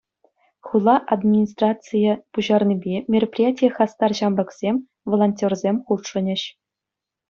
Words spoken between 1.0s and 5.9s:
администрацийӗ пуҫарнипе мероприятие хастар ҫамрӑксем, волонтерсем